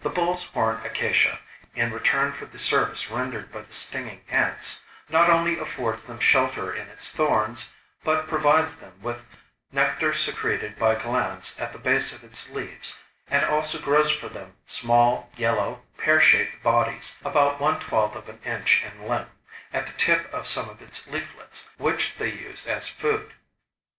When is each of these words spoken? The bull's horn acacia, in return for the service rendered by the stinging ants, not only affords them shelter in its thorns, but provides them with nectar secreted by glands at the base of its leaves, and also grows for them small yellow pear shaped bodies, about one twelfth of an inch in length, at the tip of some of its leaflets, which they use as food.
The 0.00 0.08
bull's 0.08 0.46
horn 0.46 0.80
acacia, 0.82 1.40
in 1.74 1.92
return 1.92 2.32
for 2.32 2.46
the 2.46 2.58
service 2.58 3.10
rendered 3.10 3.52
by 3.52 3.60
the 3.60 3.72
stinging 3.74 4.22
ants, 4.30 4.80
not 5.10 5.28
only 5.28 5.58
affords 5.58 6.04
them 6.04 6.20
shelter 6.20 6.72
in 6.74 6.88
its 6.88 7.10
thorns, 7.10 7.70
but 8.02 8.28
provides 8.28 8.76
them 8.76 8.98
with 9.02 9.20
nectar 9.70 10.14
secreted 10.14 10.78
by 10.78 10.94
glands 10.94 11.54
at 11.58 11.74
the 11.74 11.78
base 11.78 12.14
of 12.14 12.24
its 12.24 12.48
leaves, 12.48 12.96
and 13.26 13.44
also 13.44 13.78
grows 13.78 14.10
for 14.10 14.30
them 14.30 14.56
small 14.66 15.28
yellow 15.36 15.82
pear 15.98 16.18
shaped 16.18 16.62
bodies, 16.62 17.18
about 17.22 17.60
one 17.60 17.78
twelfth 17.78 18.16
of 18.16 18.26
an 18.30 18.40
inch 18.46 18.82
in 18.82 19.06
length, 19.06 19.32
at 19.70 19.84
the 19.86 19.92
tip 19.92 20.32
of 20.32 20.46
some 20.46 20.70
of 20.70 20.80
its 20.80 21.06
leaflets, 21.08 21.68
which 21.76 22.14
they 22.16 22.30
use 22.32 22.66
as 22.66 22.88
food. 22.88 23.34